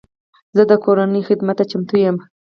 [0.55, 2.17] زه د کورنۍ خدمت ته چمتو یم.